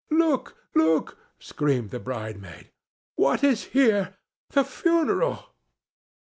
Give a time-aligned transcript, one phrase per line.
[0.09, 0.57] "Look!
[0.73, 2.71] look!" screamed the bridemaid.
[3.17, 4.15] "What is here?
[4.49, 5.53] The funeral!"